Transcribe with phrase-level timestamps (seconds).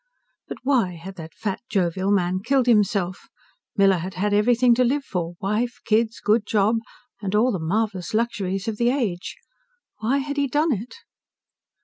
[0.47, 3.27] But why had that fat, jovial man killed himself?
[3.77, 6.77] Miller had had everything to live for wife, kids, good job,
[7.21, 9.35] and all the marvelous luxuries of the age.
[9.99, 10.95] Why had he done it?